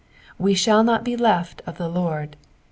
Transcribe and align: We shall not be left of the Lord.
We 0.39 0.55
shall 0.55 0.83
not 0.83 1.03
be 1.03 1.15
left 1.15 1.61
of 1.67 1.77
the 1.77 1.87
Lord. 1.87 2.35